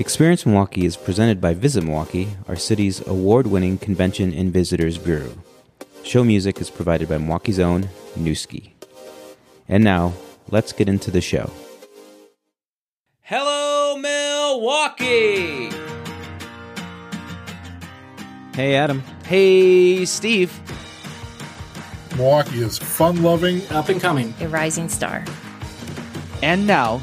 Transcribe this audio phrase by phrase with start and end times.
[0.00, 5.30] Experience Milwaukee is presented by Visit Milwaukee, our city's award winning convention and visitors bureau.
[6.04, 7.86] Show music is provided by Milwaukee's own
[8.18, 8.70] Newski.
[9.68, 10.14] And now,
[10.48, 11.50] let's get into the show.
[13.20, 15.68] Hello, Milwaukee!
[18.54, 19.02] Hey, Adam.
[19.26, 20.58] Hey, Steve.
[22.16, 23.60] Milwaukee is fun loving.
[23.68, 24.32] Up and coming.
[24.40, 25.26] a rising star.
[26.42, 27.02] And now,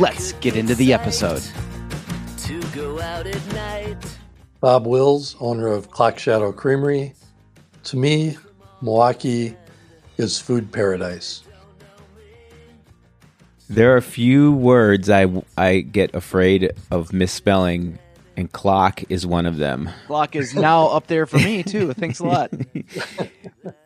[0.00, 1.44] let's get into the episode.
[4.60, 7.14] Bob Wills, owner of Clock Shadow Creamery.
[7.84, 8.36] To me,
[8.80, 9.56] Milwaukee
[10.16, 11.42] is food paradise.
[13.68, 15.26] There are a few words I,
[15.56, 17.98] I get afraid of misspelling,
[18.36, 19.90] and clock is one of them.
[20.06, 21.92] Clock is now up there for me, too.
[21.92, 22.50] Thanks a lot.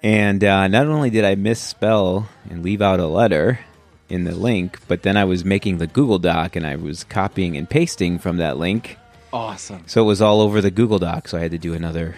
[0.02, 3.58] And uh, not only did I misspell and leave out a letter
[4.08, 7.56] in the link, but then I was making the Google Doc and I was copying
[7.56, 8.96] and pasting from that link.
[9.32, 9.82] Awesome.
[9.86, 11.28] So it was all over the Google Doc.
[11.28, 12.14] So I had to do another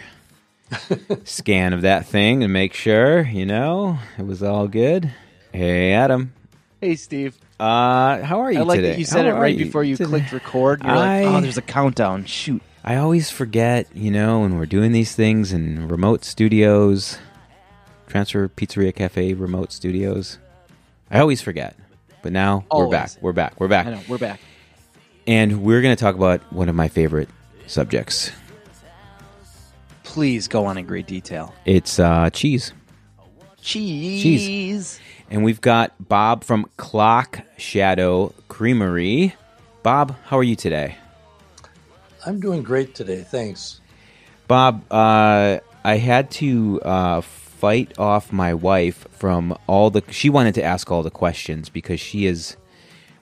[1.25, 5.11] scan of that thing and make sure, you know, it was all good.
[5.53, 6.33] Hey, Adam.
[6.80, 7.36] Hey, Steve.
[7.58, 8.91] Uh, how are you I like today?
[8.92, 10.08] that you said How it right before you today?
[10.11, 10.83] clicked record.
[10.83, 12.25] You're I- like, oh, there's a countdown.
[12.27, 12.62] Shoot.
[12.84, 17.19] I always forget, you know, when we're doing these things in remote studios,
[18.06, 20.39] Transfer Pizzeria Cafe remote studios.
[21.11, 21.77] I always forget.
[22.23, 23.11] But now we're back.
[23.20, 23.59] We're back.
[23.61, 23.87] We're back.
[23.87, 24.01] I know.
[24.09, 24.41] We're back.
[25.27, 27.28] And we're going to talk about one of my favorite
[27.67, 28.33] subjects.
[30.03, 31.55] Please go on in great detail.
[31.64, 32.73] It's uh, cheese.
[33.61, 35.01] Cheese.
[35.31, 39.34] And we've got Bob from Clock Shadow Creamery.
[39.83, 40.97] Bob, how are you today?
[42.27, 43.81] I'm doing great today, thanks.
[44.47, 47.20] Bob, uh, I had to uh,
[47.59, 50.03] fight off my wife from all the.
[50.11, 52.56] She wanted to ask all the questions because she is.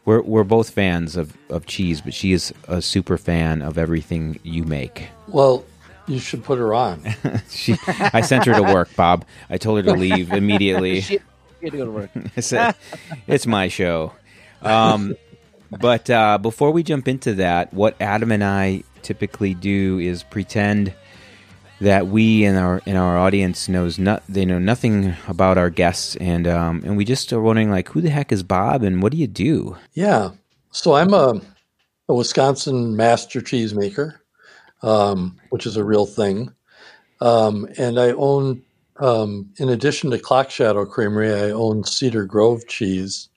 [0.04, 4.38] We're we're both fans of, of cheese, but she is a super fan of everything
[4.44, 5.08] you make.
[5.26, 5.64] Well,
[6.06, 7.02] you should put her on.
[7.48, 9.24] She, I sent her to work, Bob.
[9.48, 11.00] I told her to leave immediately.
[11.00, 11.22] Had
[11.62, 12.10] to go to work.
[12.36, 12.74] I said,
[13.26, 14.12] it's my show.
[14.62, 15.16] Um,
[15.70, 20.92] but uh, before we jump into that, what Adam and I typically do is pretend
[21.80, 26.16] that we and our and our audience knows not they know nothing about our guests,
[26.16, 29.12] and um, and we just are wondering like, who the heck is Bob, and what
[29.12, 29.76] do you do?
[29.92, 30.30] Yeah.
[30.70, 31.40] So I'm a,
[32.08, 34.18] a Wisconsin master cheesemaker,
[34.82, 36.52] um, which is a real thing.
[37.22, 38.62] Um, and I own,
[38.98, 43.30] um, in addition to Clock Shadow Creamery, I own Cedar Grove Cheese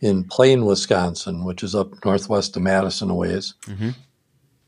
[0.00, 3.52] in Plain, Wisconsin, which is up northwest of Madison a ways.
[3.66, 3.94] Mhm.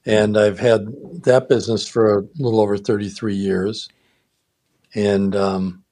[0.06, 0.86] And I've had
[1.24, 3.88] that business for a little over 33 years.
[4.94, 5.84] And um,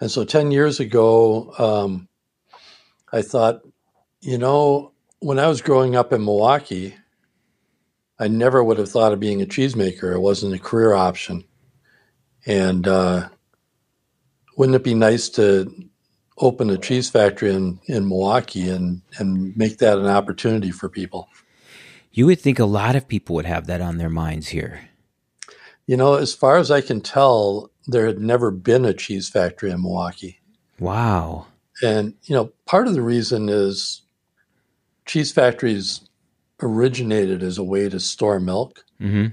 [0.00, 2.08] and so 10 years ago, um,
[3.12, 3.60] I thought,
[4.22, 6.94] you know, when I was growing up in Milwaukee,
[8.18, 10.14] I never would have thought of being a cheesemaker.
[10.14, 11.44] It wasn't a career option.
[12.46, 13.28] And uh,
[14.56, 15.72] wouldn't it be nice to
[16.38, 21.28] open a cheese factory in, in Milwaukee and, and make that an opportunity for people?
[22.10, 24.88] You would think a lot of people would have that on their minds here.
[25.86, 29.70] You know, as far as I can tell, there had never been a cheese factory
[29.70, 30.40] in Milwaukee.
[30.78, 31.46] Wow.
[31.82, 34.02] And, you know, part of the reason is
[35.06, 36.00] cheese factories
[36.62, 38.84] originated as a way to store milk.
[38.98, 39.28] hmm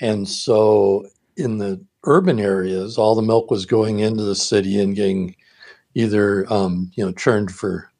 [0.00, 1.06] And so
[1.36, 5.36] in the urban areas, all the milk was going into the city and getting
[5.94, 7.90] either, um, you know, churned for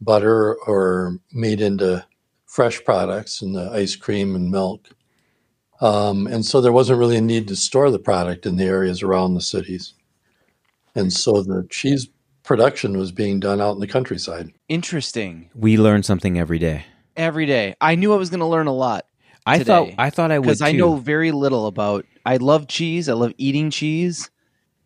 [0.00, 2.04] butter or made into
[2.52, 4.90] fresh products and the ice cream and milk.
[5.80, 9.02] Um, and so there wasn't really a need to store the product in the areas
[9.02, 9.94] around the cities.
[10.94, 12.08] And so the cheese
[12.42, 14.52] production was being done out in the countryside.
[14.68, 15.48] Interesting.
[15.54, 16.84] We learn something every day.
[17.16, 17.74] Every day.
[17.80, 19.06] I knew I was going to learn a lot
[19.46, 19.64] I Today.
[19.66, 22.04] thought I thought I would because I know very little about.
[22.24, 23.08] I love cheese.
[23.08, 24.30] I love eating cheese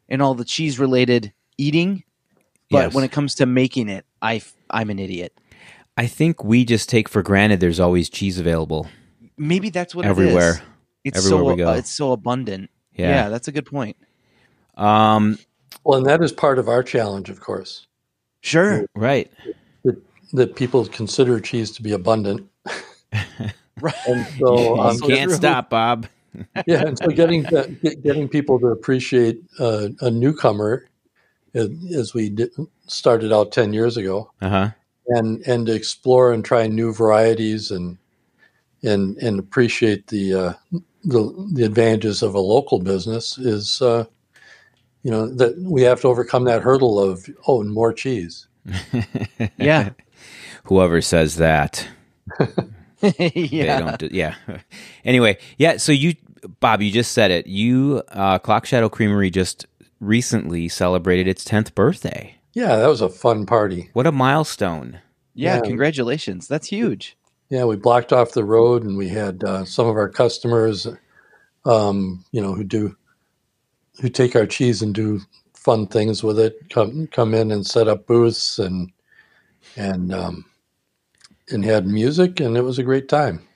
[0.08, 2.04] and all the cheese related eating.
[2.70, 2.94] But Yes.
[2.94, 4.40] when it comes to making it, I,
[4.70, 5.38] I'm an idiot.
[5.96, 8.86] I think we just take for granted there's always cheese available.
[9.38, 10.50] Maybe that's what Everywhere.
[10.50, 10.60] is.
[11.04, 11.68] It's Everywhere so we go.
[11.70, 12.70] uh, it's so abundant.
[12.94, 13.08] Yeah.
[13.10, 13.96] yeah, that's a good point.
[14.76, 15.38] Um,
[15.84, 17.86] Well, and that is part of our challenge, of course,
[18.40, 18.86] Sure.
[18.94, 19.30] right.
[19.84, 19.96] that,
[20.32, 22.48] that people consider cheese to be abundant.
[23.78, 23.94] Right.
[24.08, 25.36] And so, um, you can't true.
[25.36, 26.06] stop, Bob.
[26.66, 27.42] yeah, and so getting
[28.02, 30.86] getting people to appreciate uh, a newcomer,
[31.52, 32.50] as, as we did,
[32.86, 34.70] started out ten years ago, Uh huh.
[35.08, 37.98] And and to explore and try new varieties and
[38.82, 40.52] and and appreciate the uh,
[41.04, 44.04] the the advantages of a local business is uh,
[45.02, 48.48] you know that we have to overcome that hurdle of oh and more cheese.
[49.58, 49.90] Yeah.
[50.64, 51.88] Whoever says that,
[53.00, 53.80] They yeah.
[53.80, 54.34] don't do, yeah.
[55.04, 55.76] anyway, yeah.
[55.78, 56.14] So you,
[56.60, 57.46] Bob, you just said it.
[57.46, 59.66] You, uh, Clock Shadow Creamery just
[60.00, 62.35] recently celebrated its tenth birthday.
[62.56, 63.90] Yeah, that was a fun party.
[63.92, 65.00] What a milestone!
[65.34, 65.60] yeah, Yeah.
[65.60, 66.48] Congratulations.
[66.48, 67.14] That's huge.
[67.50, 70.86] Yeah, we blocked off the road, and we had uh, some of our customers,
[71.66, 72.96] um, you know, who do
[74.00, 75.20] who take our cheese and do
[75.52, 76.70] fun things with it.
[76.70, 78.90] Come come in and set up booths and
[79.76, 80.46] and um,
[81.50, 83.46] and had music, and it was a great time.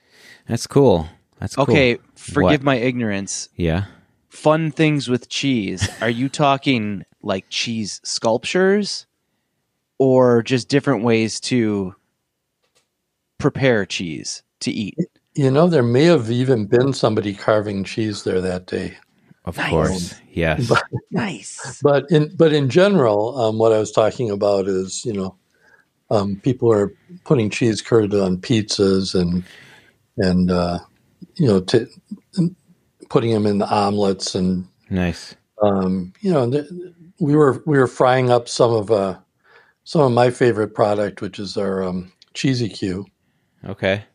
[0.47, 1.09] That's cool.
[1.39, 1.63] That's cool.
[1.63, 2.63] Okay, forgive What?
[2.63, 3.49] my ignorance.
[3.55, 3.85] Yeah.
[4.31, 5.89] Fun things with cheese.
[6.01, 9.05] Are you talking like cheese sculptures
[9.99, 11.93] or just different ways to
[13.37, 14.95] prepare cheese to eat?
[15.35, 18.97] You know, there may have even been somebody carving cheese there that day.
[19.43, 19.69] Of Nice.
[19.69, 20.15] course.
[20.31, 20.71] Yes.
[21.11, 21.81] Nice.
[21.83, 25.35] But in but in general, um, what I was talking about is you know,
[26.09, 26.93] um, people are
[27.25, 29.43] putting cheese curd on pizzas and
[30.17, 30.79] and uh,
[31.35, 31.85] you know, t-
[33.11, 35.35] putting them in the omelets and nice.
[35.61, 36.69] um, you know, th-
[37.19, 39.17] we were we were frying up some of uh,
[39.83, 43.05] some of my favorite product, which is our um, cheesy Q.
[43.65, 44.05] Okay.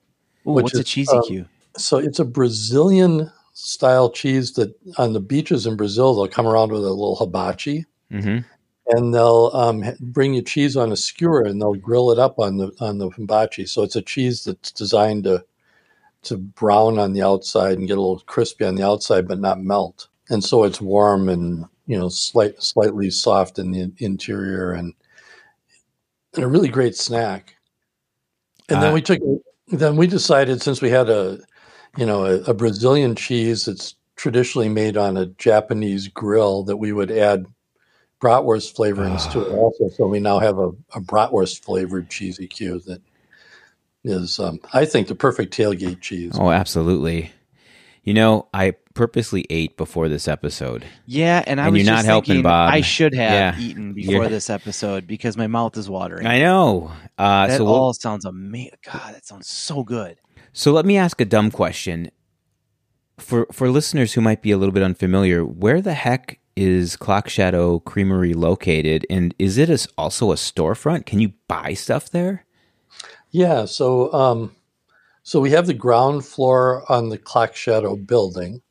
[0.46, 1.46] Ooh, Which what's a is, cheesy um, Q?
[1.76, 6.72] So it's a Brazilian style cheese that on the beaches in Brazil they'll come around
[6.72, 7.84] with a little hibachi.
[8.10, 8.38] Mm-hmm.
[8.94, 12.56] and they'll um, bring you cheese on a skewer and they'll grill it up on
[12.56, 13.66] the on the hibachi.
[13.66, 15.44] So it's a cheese that's designed to
[16.22, 19.60] to brown on the outside and get a little crispy on the outside, but not
[19.60, 20.08] melt.
[20.28, 24.92] And so it's warm and you know slight slightly soft in the interior and
[26.34, 27.56] and a really great snack.
[28.68, 29.20] And Uh, then we took
[29.68, 31.38] then we decided since we had a
[31.96, 36.92] you know a, a Brazilian cheese that's traditionally made on a Japanese grill that we
[36.92, 37.46] would add
[38.20, 39.88] bratwurst flavorings to it also.
[39.90, 43.02] So we now have a, a bratwurst flavored cheesy Q that
[44.06, 46.32] is, um, I think, the perfect tailgate cheese.
[46.38, 47.32] Oh, absolutely.
[48.02, 50.84] You know, I purposely ate before this episode.
[51.06, 52.72] Yeah, and I and was you're not helping, Bob.
[52.72, 53.60] I should have Yeah.
[53.60, 56.26] eaten You're- before this episode because my mouth is watering.
[56.26, 56.92] I know.
[57.18, 58.70] Uh, that so we'll, all sounds amazing.
[58.90, 60.18] God, that sounds so good.
[60.52, 62.10] so let me ask a dumb question
[63.18, 65.44] for for listeners who might be a little bit unfamiliar.
[65.44, 70.36] Where the heck is Clock Shadow Creamery located, and is it a s also a
[70.36, 71.04] storefront?
[71.06, 72.45] Can you buy stuff there?
[73.36, 73.66] Yeah.
[73.66, 74.56] So, um,
[75.22, 78.62] so we have the ground floor on the Clock Shadow building,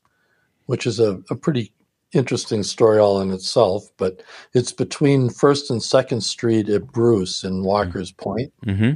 [0.65, 1.71] which is a, a pretty
[2.13, 3.88] interesting story all in itself.
[3.97, 4.23] But
[4.53, 8.51] it's between First and Second Street at Bruce in Walker's Point.
[8.65, 8.94] Mm-hmm.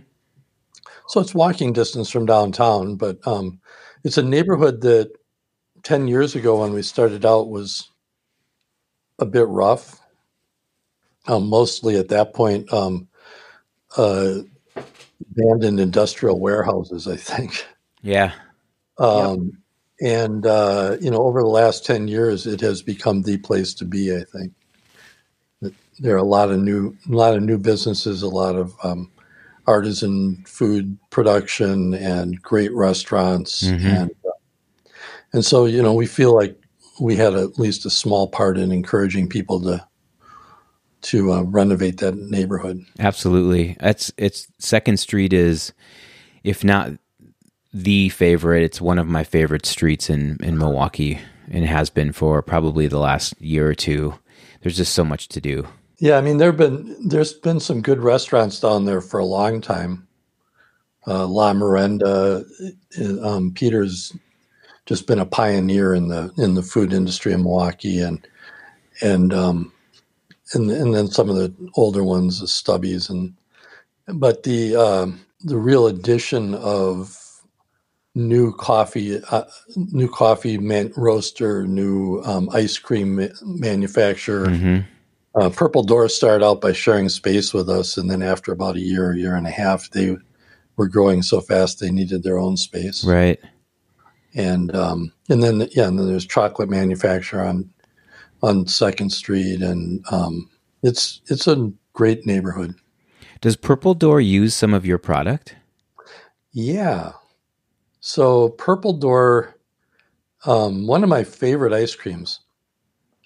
[1.07, 3.59] So it's walking distance from downtown, but um,
[4.03, 5.11] it's a neighborhood that
[5.83, 7.91] 10 years ago when we started out was
[9.19, 9.99] a bit rough.
[11.27, 13.07] Um, mostly at that point, um,
[13.97, 14.39] uh,
[15.31, 17.65] abandoned industrial warehouses, I think.
[18.01, 18.31] Yeah.
[18.97, 19.53] Um,
[20.01, 23.85] And, uh, you know, over the last 10 years, it has become the place to
[23.85, 24.53] be, I think.
[25.99, 29.11] There are a lot of new, a lot of new businesses, a lot of um,
[29.67, 33.63] artisan food production and great restaurants.
[33.63, 33.83] Mhm.
[33.83, 34.31] And, uh,
[35.33, 36.57] and so, you know, we feel like
[37.01, 39.85] we had at least a small part in encouraging people to,
[41.01, 42.85] to uh, renovate that neighborhood.
[42.99, 43.77] Absolutely.
[43.79, 45.73] That's it's Second Street is,
[46.43, 46.91] if not
[47.73, 51.19] the favorite, it's one of my favorite streets in in Milwaukee,
[51.49, 54.15] and has been for probably the last year or two.
[54.61, 55.67] There's just so much to do.
[55.99, 59.61] Yeah, I mean, there've been there's been some good restaurants down there for a long
[59.61, 60.07] time.
[61.07, 62.45] Uh, La Merenda,
[62.99, 64.13] uh, um, Peter's
[64.85, 68.25] just been a pioneer in the in the food industry in Milwaukee, and
[69.01, 69.71] and um,
[70.53, 73.33] and and then some of the older ones, the Stubbies, and
[74.07, 77.17] but the um, the real addition of
[78.15, 79.43] new coffee, uh,
[79.75, 84.49] new coffee man- roaster, new um, ice cream ma- manufacturer.
[84.49, 84.79] hmm
[85.35, 88.79] Uh, Purple Door started out by sharing space with us, and then after about a
[88.81, 90.17] year, year and a half, they
[90.75, 93.05] were growing so fast they needed their own space.
[93.05, 93.39] Right.
[94.33, 97.69] And um, and then yeah, and then there's chocolate manufacturer on
[98.41, 100.49] on Second Street, and um,
[100.83, 102.75] it's it's a great neighborhood.
[103.41, 105.55] Does Purple Door use some of your product?
[106.51, 107.11] Yeah.
[108.01, 109.55] So Purple Door,
[110.45, 112.39] um, one of my favorite ice creams,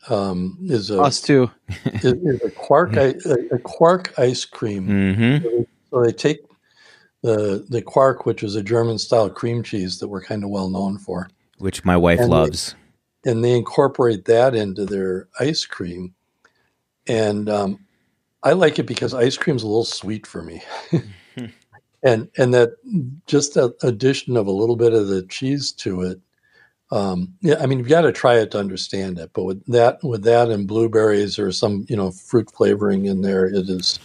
[0.10, 1.50] um, is a Us too.
[1.86, 4.88] is, is a quark i- a, a quark ice cream.
[4.88, 5.48] Mm-hmm.
[5.92, 6.40] So they take
[7.22, 10.70] the the quark, which is a German style cream cheese that we're kind of well
[10.70, 11.30] known for,
[11.60, 12.76] Which my wife And they- loves.
[13.26, 16.14] And they incorporate that into their ice cream.
[17.08, 17.86] And um,
[18.44, 20.62] I like it because ice cream's a little sweet for me.
[22.04, 22.74] and and that
[23.26, 26.20] just that addition of a little bit of the cheese to it.
[26.92, 29.32] Um, yeah, I mean, you've got to try it to understand it.
[29.34, 33.46] But with that, with that, and blueberries or some you know fruit flavoring in there,
[33.46, 34.00] it is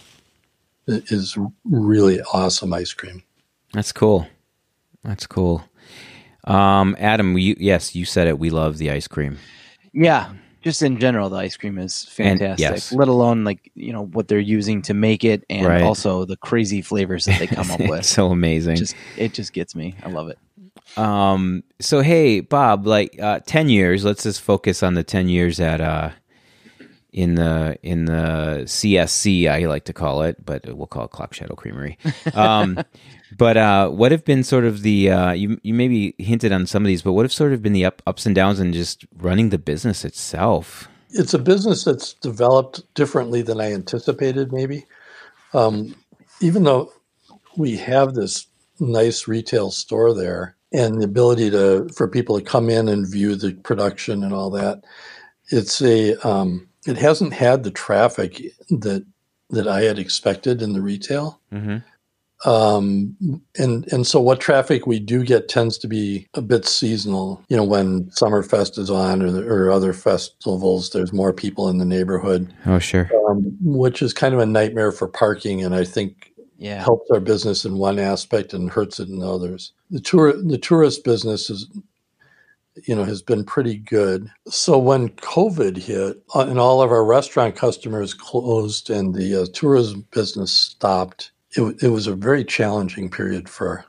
[0.87, 3.21] it is really awesome ice cream.
[3.73, 4.25] That's cool.
[5.03, 5.63] That's cool.
[6.49, 8.39] Um, Adam, you, yes, you said it.
[8.39, 9.37] We love the ice cream.
[9.93, 12.59] Yeah, just in general, the ice cream is fantastic.
[12.59, 12.91] yes.
[12.91, 15.81] Let alone like you know what they're using to make it, and Right.
[15.83, 18.05] also the crazy flavors that they come up with.
[18.05, 18.75] So amazing.
[18.77, 19.95] Just it just gets me.
[20.03, 20.37] I love it.
[20.97, 21.63] Um.
[21.79, 24.03] So hey, Bob, like uh, ten years.
[24.03, 26.09] Let's just focus on the ten years at uh,
[27.11, 29.49] in the in the CSC.
[29.49, 31.97] I like to call it, but we'll call it Clock Shadow Creamery.
[32.33, 32.83] Um,
[33.37, 36.83] but uh, what have been sort of the uh, you you maybe hinted on some
[36.83, 39.05] of these, but what have sort of been the up, ups and downs in just
[39.17, 40.87] running the business itself?
[41.11, 44.85] it's a business that's developed differently than I anticipated, maybe.
[45.53, 45.95] Um,
[46.41, 46.93] even though
[47.57, 48.47] we have this
[48.79, 53.35] nice retail store there and the ability to for people to come in and view
[53.35, 54.83] the production and all that,
[55.49, 59.05] it's a um, it hasn't had the traffic that
[59.51, 61.39] that I had expected in the retail.
[61.51, 61.77] Mm-hmm.
[62.49, 63.17] Um,
[63.57, 67.43] and and so what traffic we do get tends to be a bit seasonal.
[67.49, 71.85] You know, when Summerfest is on or, or other festivals, there's more people in the
[71.85, 73.09] neighborhood, Oh sure.
[73.29, 75.61] um, which is kind of a nightmare for parking.
[75.63, 76.81] And I think Yeah.
[76.81, 79.73] helps our business in one aspect and hurts it in others.
[79.91, 81.67] The tour the tourist business is
[82.85, 84.29] you know has been pretty good.
[84.47, 89.45] So when COVID hit uh, and all of our restaurant customers closed and the uh,
[89.53, 93.85] tourism business stopped, it, it was a very challenging period for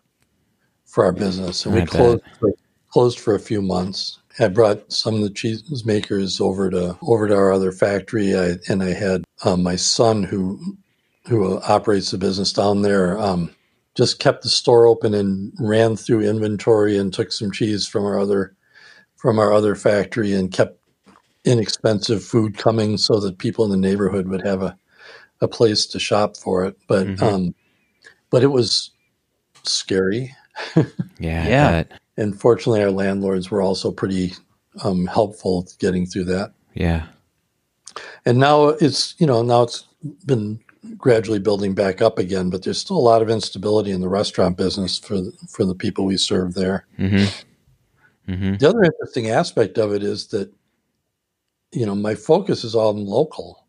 [0.87, 2.53] for our business, and we closed for,
[2.91, 4.19] closed for a few months.
[4.39, 8.55] I brought some of the cheese makers over to over to our other factory, I,
[8.69, 10.77] and I had um, my son who
[11.27, 13.19] who operates the business down there.
[13.19, 13.55] Um,
[13.97, 18.19] just kept the store open and ran through inventory and took some cheese from our
[18.19, 18.57] other
[19.21, 20.79] from our other factory and kept
[21.45, 24.77] inexpensive food coming so that people in the neighborhood would have a,
[25.41, 26.77] a place to shop for it.
[26.89, 27.23] But Mhm.
[27.23, 27.55] um,
[28.31, 28.91] but it was
[29.65, 30.35] scary.
[31.19, 31.47] Yeah.
[31.49, 31.83] Yeah.
[32.17, 34.33] And fortunately, our landlords were also pretty
[34.83, 36.53] um, helpful getting through that.
[36.75, 37.07] Yeah.
[38.25, 39.85] And now it's you know now it's
[40.27, 40.61] been
[40.97, 44.57] gradually building back up again, but there's still a lot of instability in the restaurant
[44.57, 46.87] business for the, for the people we serve there.
[46.99, 47.27] Mm-hmm.
[48.31, 48.57] Mm-hmm.
[48.57, 50.53] The other interesting aspect of it is that,
[51.73, 53.67] you know, my focus is on local,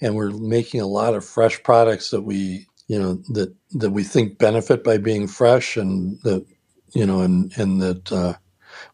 [0.00, 4.02] and we're making a lot of fresh products that we, you know, that that we
[4.02, 6.44] think benefit by being fresh, and that,
[6.92, 8.34] you know, and and that uh,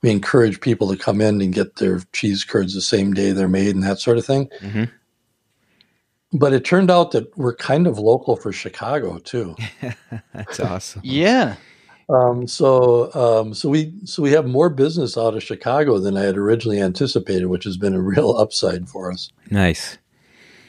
[0.02, 3.48] we encourage people to come in and get their cheese curds the same day they're
[3.48, 4.48] made and that sort of thing.
[4.60, 4.84] Mm-hmm.
[6.32, 9.56] But it turned out that we're kind of local for Chicago too.
[10.32, 11.02] That's awesome.
[11.04, 11.56] Yeah.
[12.10, 16.22] Um, so, um, so we so we have more business out of Chicago than I
[16.22, 19.30] had originally anticipated, which has been a real upside for us.
[19.50, 19.98] Nice.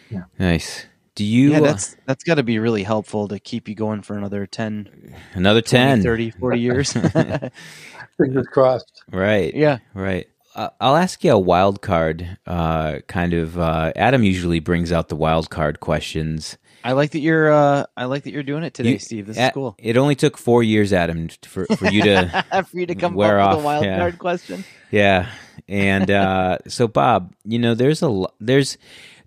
[0.09, 0.23] Yeah.
[0.37, 0.85] Nice.
[1.15, 4.01] Do you Yeah, uh, that's that's got to be really helpful to keep you going
[4.01, 6.93] for another 10, another 20, 10 30, 40 years.
[8.17, 9.03] Fingers crossed.
[9.11, 9.79] right yeah.
[9.95, 15.07] right i'll ask you a wild card uh, kind of uh, adam usually brings out
[15.09, 18.73] the wild card questions I like that you're uh I like that you're doing it
[18.73, 19.27] today, You- Steve.
[19.27, 19.75] This a- is cool.
[19.77, 23.39] it only took four years adam for, for you to for you to come wear
[23.39, 23.97] up off, with a wild yeah.
[23.97, 24.63] card question.
[24.91, 25.29] Yeah,
[25.67, 28.77] and uh, so Bob, you know, there's a there's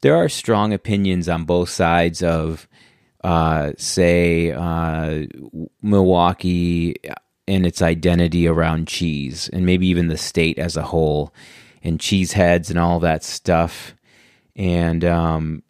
[0.01, 2.69] there are strong opinions on both sides of,
[3.23, 5.25] uh, say, uh,
[5.81, 6.97] Milwaukee
[7.49, 11.33] and its identity around cheese, and maybe even the state as a whole,
[11.83, 13.95] and cheese heads and all that stuff.
[14.57, 15.63] And um,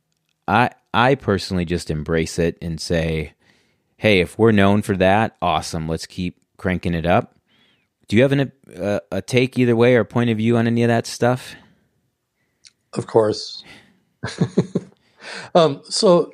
[0.49, 3.35] I I personally just embrace it and say,
[3.97, 5.89] hey, if we're known for that, awesome.
[5.89, 7.37] Let's keep cranking it up.
[8.09, 10.83] Do you have an, a, a take either way or point of view on any
[10.83, 11.57] of that stuff?
[12.93, 13.65] Of course.
[15.55, 16.33] um, so,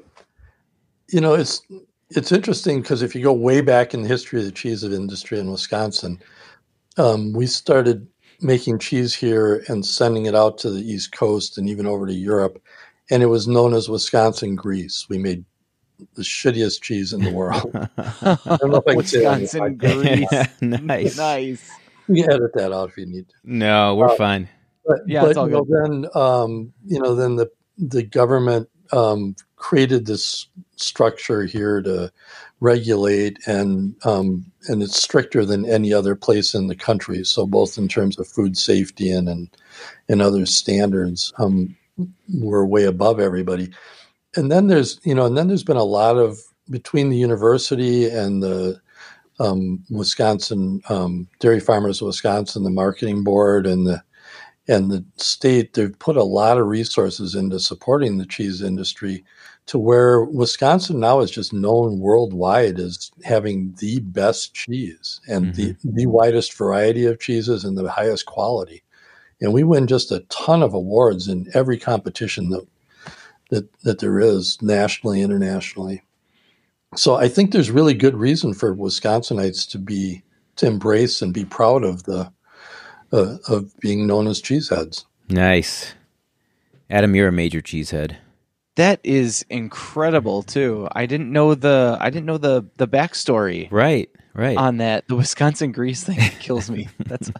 [1.08, 1.62] you know, it's
[2.10, 4.92] it's interesting because if you go way back in the history of the cheese of
[4.92, 6.20] industry in Wisconsin,
[6.98, 8.06] um, we started
[8.40, 12.12] making cheese here and sending it out to the East Coast and even over to
[12.12, 12.60] Europe,
[13.10, 15.06] and it was known as Wisconsin grease.
[15.08, 15.44] We made
[16.14, 17.70] the shittiest cheese in the world.
[17.98, 20.58] I don't know if I can say that on the Wisconsin podcast.
[20.60, 20.80] grease.
[20.80, 21.16] nice.
[21.16, 21.70] nice.
[22.08, 23.34] You can edit that out if you need to.
[23.44, 24.48] No, we're Uh, fine.
[24.86, 28.68] But, Yeah, but it's all you know, then um, you know, then the the government
[28.92, 32.10] um, created this structure here to
[32.60, 37.24] regulate, and um, and it's stricter than any other place in the country.
[37.24, 39.48] So both in terms of food safety and and,
[40.08, 41.76] and other standards, um,
[42.35, 43.71] we're way above everybody.
[44.37, 46.38] And then there's you know, and then there's been a lot of
[46.69, 48.80] between the university and the
[49.40, 54.02] um, Wisconsin um, Dairy Farmers of Wisconsin, the marketing board, and the
[54.69, 59.25] and the state, they've put a lot of resources into supporting the cheese industry
[59.66, 65.88] to where Wisconsin now is just known worldwide as having the best cheese and mm-hmm.
[65.88, 68.83] the, the widest variety of cheeses and the highest quality.
[69.40, 72.66] And we win just a ton of awards in every competition that
[73.50, 76.02] that, that there is nationally, internationally.
[76.97, 80.23] So I think there's really good reason for Wisconsinites to be
[80.56, 82.32] to embrace and be proud of the
[83.12, 85.04] uh, of being known as cheeseheads.
[85.28, 85.94] Nice,
[86.88, 87.14] Adam.
[87.14, 88.16] You're a major cheesehead.
[88.76, 90.88] That is incredible too.
[90.92, 93.70] I didn't know the I didn't know the the backstory.
[93.70, 94.56] Right, right.
[94.56, 96.88] On that, the Wisconsin grease thing kills me.
[96.99, 97.30] That's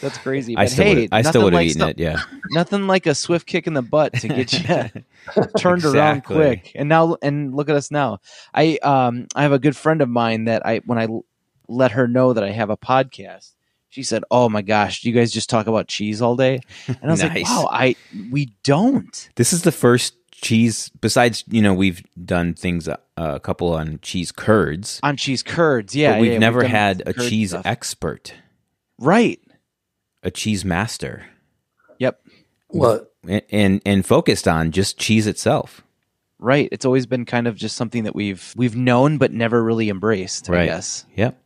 [0.00, 0.54] that's crazy.
[0.54, 1.98] But I still hey, I still would have like eaten it.
[1.98, 4.60] Yeah, nothing like a swift kick in the butt to get you
[5.58, 5.98] turned exactly.
[5.98, 6.72] around quick.
[6.74, 8.18] And now, and look at us now.
[8.54, 11.08] I um I have a good friend of mine that I when I
[11.68, 13.54] let her know that I have a podcast,
[13.88, 16.98] she said, "Oh my gosh, do you guys just talk about cheese all day?" And
[17.02, 17.34] I was nice.
[17.34, 17.96] like, "Wow, I
[18.30, 23.40] we don't." This is the first cheese besides you know we've done things uh, a
[23.40, 25.00] couple on cheese curds.
[25.02, 27.66] On cheese curds yeah but we've yeah, never we've had a cheese stuff.
[27.66, 28.34] expert.
[28.98, 29.40] Right.
[30.22, 31.26] A cheese master.
[31.98, 32.20] Yep.
[32.68, 33.12] What
[33.50, 35.82] and and focused on just cheese itself.
[36.38, 36.68] Right.
[36.70, 40.48] It's always been kind of just something that we've we've known but never really embraced
[40.48, 40.62] right.
[40.62, 41.04] i guess.
[41.16, 41.40] Yep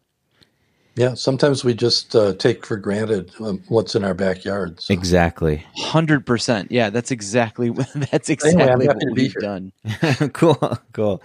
[0.94, 4.86] yeah, sometimes we just uh, take for granted um, what's in our backyards.
[4.86, 4.94] So.
[4.94, 5.64] Exactly.
[5.76, 6.70] Hundred percent.
[6.70, 9.72] Yeah, that's exactly that's exactly anyway, what we've done.
[10.32, 11.22] cool, cool.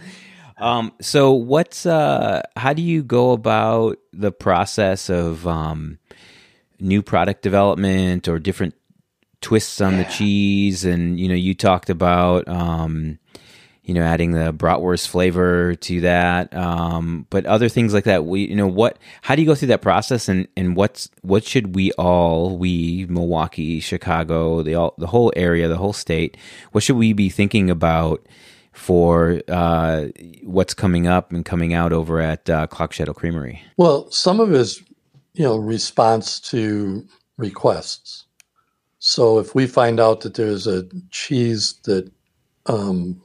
[0.57, 5.99] Um, so, what's uh, how do you go about the process of um,
[6.79, 8.73] new product development or different
[9.41, 10.03] twists on yeah.
[10.03, 10.85] the cheese?
[10.85, 13.19] And you know, you talked about um,
[13.87, 16.53] you know, adding the bratwurst flavor to that.
[16.53, 19.69] Um, but other things like that, we, you know, what, how do you go through
[19.69, 25.07] that process and, and what's, what should we all, we, Milwaukee, Chicago, the, all, the
[25.07, 26.35] whole area, the whole state,
[26.73, 28.27] what should we be thinking about
[28.73, 30.07] for, uh,
[30.43, 33.61] what's coming up and coming out over at, uh, Clock Shadow Creamery?
[33.77, 34.83] Well, some of it is,
[35.33, 38.25] you know, response to requests.
[38.99, 42.11] So if we find out that there's a cheese that,
[42.65, 43.23] um,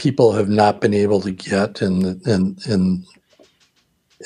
[0.00, 3.04] people have not been able to get and and and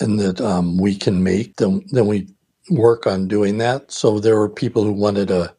[0.00, 2.28] and that um, we can make, then then we
[2.70, 3.90] work on doing that.
[3.90, 5.52] So there were people who wanted a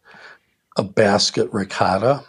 [0.78, 2.24] a basket ricotta,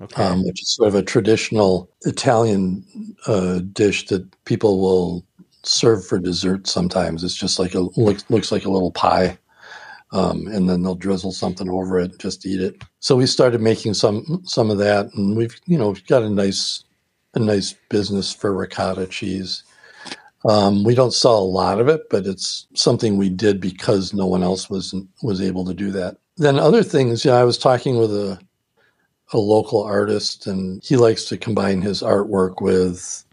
[0.00, 0.22] okay.
[0.22, 2.84] um, which is sort of a traditional Italian
[3.26, 5.26] uh, dish that people will
[5.64, 6.66] serve for dessert.
[6.66, 9.36] Sometimes it's just like a looks looks like a little pie
[10.12, 12.82] um, and then they'll drizzle something over it and just eat it.
[13.00, 16.84] So we started making some some of that, and we've you know got a nice
[17.34, 19.64] a nice business for ricotta cheese.
[20.48, 24.26] Um, we don't sell a lot of it, but it's something we did because no
[24.26, 26.18] one else was was able to do that.
[26.36, 28.38] Then other things, yeah, I was talking with a
[29.32, 33.24] a local artist, and he likes to combine his artwork with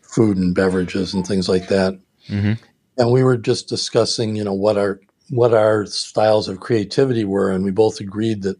[0.00, 1.98] food and beverages and things like that.
[2.28, 2.52] Mm-hmm.
[2.96, 7.50] And we were just discussing, you know, what our what our styles of creativity were,
[7.50, 8.58] and we both agreed that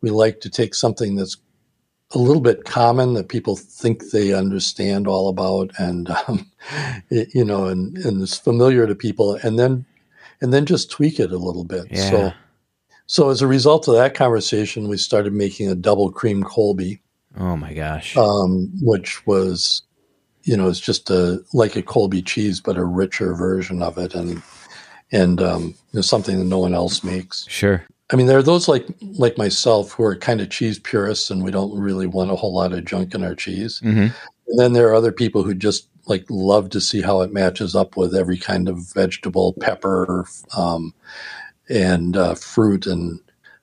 [0.00, 1.36] we like to take something that's
[2.12, 6.50] a little bit common that people think they understand all about, and um,
[7.10, 9.84] it, you know, and, and it's familiar to people, and then
[10.40, 11.86] and then just tweak it a little bit.
[11.90, 12.10] Yeah.
[12.10, 12.32] So,
[13.06, 17.00] so as a result of that conversation, we started making a double cream Colby.
[17.38, 18.16] Oh my gosh!
[18.16, 19.82] Um, which was,
[20.44, 24.14] you know, it's just a like a Colby cheese, but a richer version of it,
[24.14, 24.42] and
[25.12, 27.46] and um, it's something that no one else makes.
[27.48, 27.84] Sure.
[28.12, 31.42] I mean, there are those like like myself who are kind of cheese purists, and
[31.42, 33.80] we don't really want a whole lot of junk in our cheese.
[33.84, 34.14] Mm-hmm.
[34.48, 37.74] And then there are other people who just like love to see how it matches
[37.74, 40.24] up with every kind of vegetable, pepper,
[40.56, 40.94] um,
[41.68, 42.86] and uh, fruit.
[42.86, 43.18] And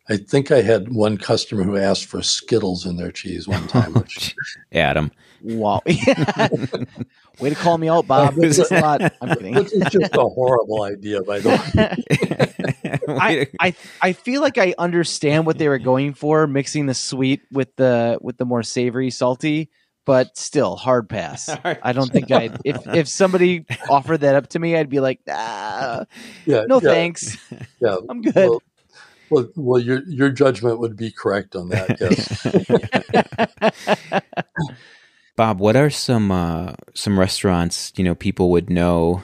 [0.10, 3.94] I think I had one customer who asked for Skittles in their cheese one time.
[3.94, 4.36] Which,
[4.74, 5.12] Adam.
[5.44, 5.82] Wow.
[7.40, 8.36] Way to call me out, Bob.
[8.36, 9.02] This is not.
[9.22, 9.56] I'm kidding.
[9.56, 13.08] This is just a horrible idea, by the way.
[13.20, 17.42] I, I I feel like I understand what they were going for, mixing the sweet
[17.52, 19.70] with the with the more savory, salty,
[20.06, 21.50] but still hard pass.
[21.64, 25.20] I don't think I'd if if somebody offered that up to me, I'd be like,
[25.28, 26.06] ah,
[26.46, 27.38] yeah, no yeah, thanks.
[27.82, 28.36] Yeah, I'm good.
[28.36, 28.62] Well,
[29.30, 31.98] well, well, your your judgment would be correct on that.
[32.00, 32.44] Yes.
[35.36, 39.24] Bob, what are some uh, some restaurants you know people would know,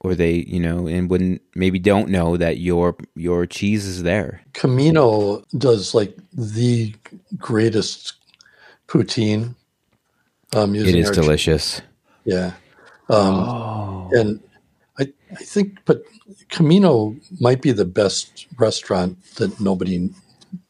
[0.00, 4.40] or they you know and wouldn't maybe don't know that your your cheese is there?
[4.52, 6.94] Camino does like the
[7.38, 8.14] greatest
[8.88, 9.54] poutine.
[10.54, 11.80] Um, It is delicious.
[12.24, 12.52] Yeah.
[13.08, 14.10] Um, Oh.
[14.12, 14.40] and
[14.98, 16.02] I, I think, but
[16.48, 20.10] Camino might be the best restaurant that nobody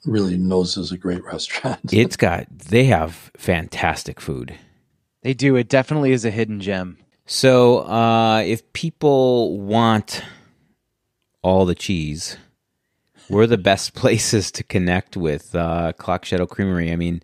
[0.06, 1.78] really knows is a great restaurant.
[1.92, 4.54] It's got they have fantastic food.
[5.24, 5.56] They do.
[5.56, 6.98] It definitely is a hidden gem.
[7.26, 10.22] So, uh, if people want
[11.42, 12.36] all the cheese,
[13.30, 16.92] we're the best places to connect with uh, Clock Shadow Creamery.
[16.92, 17.22] I mean,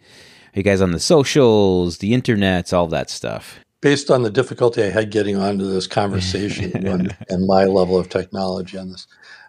[0.54, 3.60] are you guys on the socials, the internets, all that stuff?
[3.82, 8.08] Based on the difficulty I had getting onto this conversation and, and my level of
[8.08, 9.06] technology on this,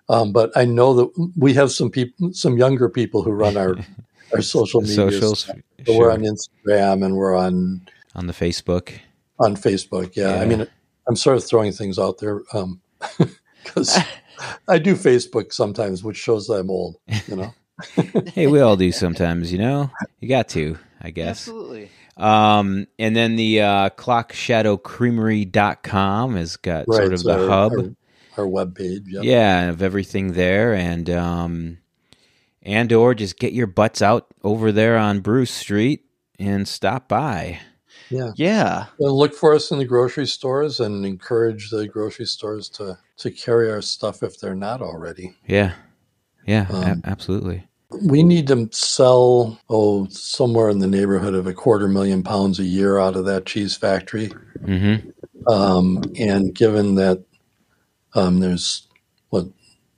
[0.10, 3.78] um, but I know that we have some people, some younger people who run our
[4.34, 4.96] our social media.
[4.96, 5.50] Socials,
[5.86, 7.82] So we're on Instagram and we're on
[8.15, 8.91] on the Facebook.
[9.39, 10.15] on Facebook.
[10.15, 10.41] Yeah, Yeah.
[10.41, 10.67] I mean,
[11.08, 12.39] I'm sort of throwing things out there
[13.63, 13.97] because
[14.67, 16.97] I do Facebook sometimes, which shows that I'm old.
[17.28, 17.54] You know,
[18.34, 19.89] Hey, we all do sometimes, you know.
[20.19, 21.47] You got to, I guess.
[21.47, 21.89] Absolutely.
[22.17, 27.71] Um, and then the uh, clockshadowcreamery.com has got sort of so the our, hub.
[27.74, 27.95] our,
[28.38, 29.04] our web page.
[29.08, 29.24] Yep.
[29.24, 31.78] yeah of everything there and um
[32.62, 36.06] and or just get your butts out over there on bruce street
[36.38, 37.60] and stop by
[38.12, 38.32] yeah.
[38.36, 38.86] Yeah.
[39.00, 43.71] Look for us in the grocery stores and encourage the grocery stores to to carry
[43.71, 45.36] our stuff if they're not already.
[45.47, 45.74] yeah
[46.45, 51.54] yeah a- Um, absolutely We need to sell oh somewhere in the neighborhood of a
[51.54, 54.30] quarter million pounds a year out of that cheese factory.
[54.60, 55.10] mm-hmm
[55.52, 57.24] Um, and given that
[58.13, 58.88] um, there's
[59.30, 59.45] what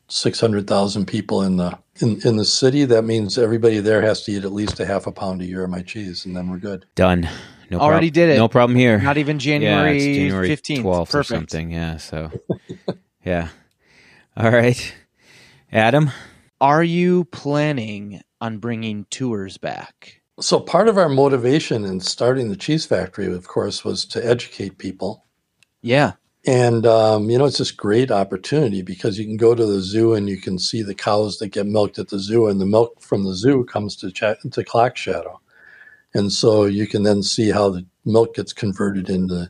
[0.07, 4.23] six hundred thousand people in the in, in the city, that means everybody there has
[4.23, 6.49] to eat at least a half a pound a year of my cheese, and then
[6.49, 6.85] we're good.
[6.95, 7.27] done
[7.73, 8.37] no Already prob- did it.
[8.37, 10.83] no problem here Not even yeah January, it's january 15th.
[10.83, 12.31] 12th or something yeah so
[13.25, 13.49] yeah
[14.37, 14.93] all right
[15.71, 16.11] adam
[16.61, 20.21] Are you planning on bringing tours back?
[20.39, 24.77] So part of our motivation in starting the cheese factory, of course, was to educate
[24.77, 25.25] people.
[25.81, 26.13] Yeah.
[26.45, 30.13] And um, you know, it's this great opportunity because you can go to the zoo
[30.13, 32.99] and you can see the cows that get milked at the zoo, and the milk
[33.01, 35.39] from the zoo comes to Ch- to Clock Shadow,
[36.13, 39.49] and so you can then see how the milk gets converted into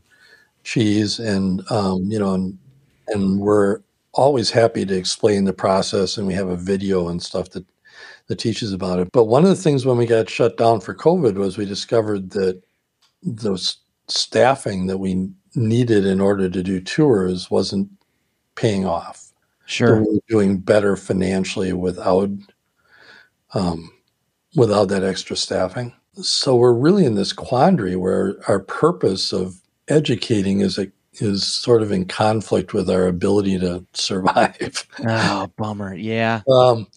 [0.63, 2.57] cheese, and um, you know, and,
[3.07, 3.81] and we're
[4.13, 7.65] always happy to explain the process, and we have a video and stuff that
[8.27, 9.09] that teaches about it.
[9.11, 12.31] But one of the things when we got shut down for COVID was we discovered
[12.31, 12.61] that
[13.21, 13.57] the
[14.07, 17.89] staffing that we needed in order to do tours wasn't
[18.55, 19.31] paying off.
[19.65, 20.01] Sure.
[20.01, 22.29] we were doing better financially without
[23.53, 23.91] um,
[24.55, 25.93] without that extra staffing.
[26.21, 31.81] So we're really in this quandary where our purpose of educating is a, is sort
[31.81, 34.87] of in conflict with our ability to survive.
[35.07, 35.95] Oh, bummer.
[35.95, 36.41] Yeah.
[36.49, 36.87] Um,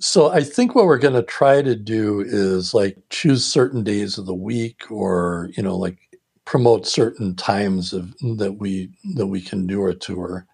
[0.00, 4.16] so I think what we're going to try to do is like choose certain days
[4.16, 5.98] of the week, or you know, like
[6.44, 10.46] promote certain times of that we that we can do a tour.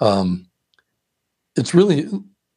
[0.00, 0.48] Um,
[1.56, 2.08] it's really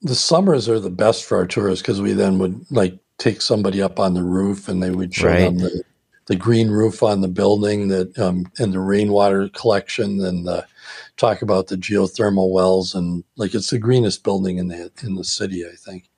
[0.01, 3.81] the summers are the best for our tours because we then would like take somebody
[3.81, 5.39] up on the roof and they would show Right.
[5.39, 5.83] them the,
[6.27, 10.65] the green roof on the building that um, and the rainwater collection and the
[11.17, 15.23] talk about the geothermal wells and like it's the greenest building in the in the
[15.23, 16.09] city, I think.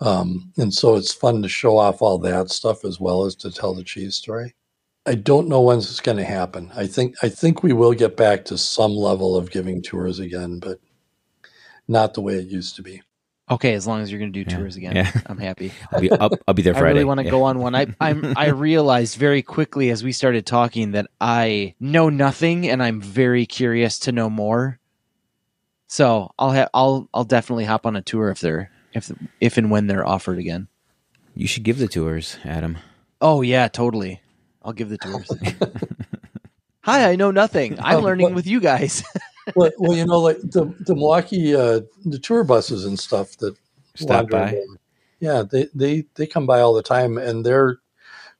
[0.00, 3.50] Um, and so it's fun to show off all that stuff as well as to
[3.50, 4.54] tell the cheese story.
[5.06, 6.70] I don't know when it's going to happen.
[6.76, 10.60] I think I think we will get back to some level of giving tours again,
[10.60, 10.78] but
[11.88, 13.02] not the way it used to be.
[13.50, 14.56] Okay, as long as you're going to do Yeah.
[14.58, 15.10] tours again, Yeah.
[15.26, 15.72] I'm happy.
[15.92, 17.30] i'll be up i'll be there I really want to Yeah.
[17.30, 17.74] go on one.
[17.74, 22.82] I I'm I realized very quickly as we started talking that I know nothing and
[22.82, 24.78] I'm very curious to know more.
[25.86, 29.70] So I'll ha- I'll I'll definitely hop on a tour if they're if if and
[29.70, 30.68] when they're offered again.
[31.34, 32.76] you should give the tours adam
[33.20, 34.20] Oh yeah, totally.
[34.62, 35.28] I'll give the tours.
[36.82, 37.78] Hi, I know nothing.
[37.80, 39.02] I'm Oh, learning with you guys.
[39.54, 43.56] Well, well, you know, like the the Milwaukee uh, the tour buses and stuff that
[43.94, 44.52] Stop by.
[44.52, 44.78] around,
[45.20, 47.78] Yeah, they they they come by all the time, and their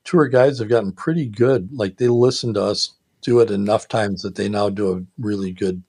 [0.05, 1.71] tour guides have gotten pretty good.
[1.73, 5.53] Like they listen to us do it enough times that they now do a really
[5.53, 5.83] good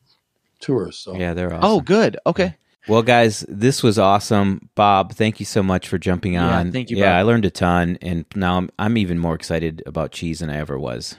[0.60, 0.92] tour.
[0.92, 2.18] So yeah they're awesome oh, good.
[2.26, 2.56] Okay.
[2.88, 4.70] Well, guys, this was awesome.
[4.74, 6.72] Bob, thank you so much for jumping Yeah, on.
[6.72, 10.12] thank you, Yeah, I learned a ton, and now I'm, I'm even more excited about
[10.12, 11.16] cheese than I ever was.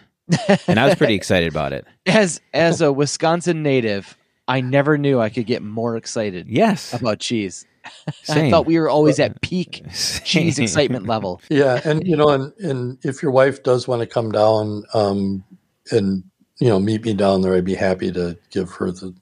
[0.68, 1.86] And I was pretty excited about it.
[2.06, 4.16] As as a Wisconsin native,
[4.48, 6.92] I never knew I could get more excited Yes.
[6.92, 7.64] about cheese.
[8.22, 8.46] Same.
[8.46, 9.82] I thought we were always at peak
[10.24, 11.40] cheese excitement level.
[11.48, 15.42] yeah, and you know, and and if your wife does want to come down um,
[15.90, 16.22] and
[16.60, 19.14] you know meet me down there, I'd be happy to give her the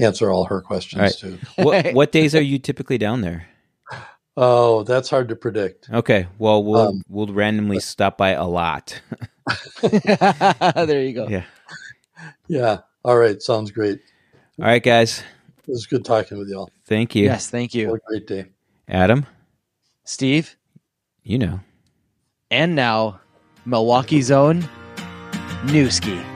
[0.00, 1.38] answer all her questions All right.
[1.38, 1.62] too.
[1.62, 3.46] what, what days are you typically down there?
[4.36, 5.88] Oh, that's hard to predict.
[5.88, 6.26] Okay.
[6.38, 9.00] Well, we'll Um, we'll randomly stop by a lot.
[9.82, 11.28] there you go.
[11.28, 11.44] Yeah.
[12.48, 12.78] Yeah.
[13.04, 13.40] All right.
[13.42, 14.00] Sounds great.
[14.58, 15.22] All right, guys.
[15.66, 16.70] It was good talking with y'all.
[16.86, 18.46] Thank you, Yes, thank Have you, a great day.
[18.88, 19.26] Adam.
[20.04, 20.56] Steve.
[21.22, 21.60] You know.
[22.50, 23.20] And now,
[23.64, 24.68] Milwaukee's own
[25.64, 26.33] Newski.